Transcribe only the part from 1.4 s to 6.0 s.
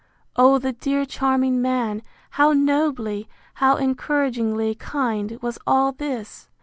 man! how nobly, how encouragingly kind, was all